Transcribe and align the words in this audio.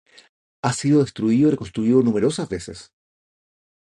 Ha 0.63 0.73
sido 0.73 1.01
destruido 1.01 1.49
y 1.49 1.51
reconstruido 1.51 2.01
numerosas 2.01 2.49
veces. 2.49 2.91